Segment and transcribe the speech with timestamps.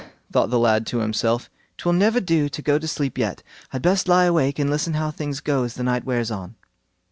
[0.31, 1.47] thought the lad to himself,
[1.77, 3.43] "'twill never do to go to sleep yet.
[3.71, 6.55] I'd best lie awake and listen how things go as the night wears on."